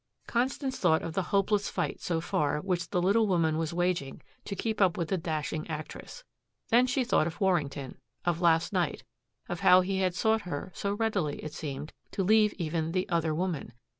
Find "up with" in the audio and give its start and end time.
4.81-5.09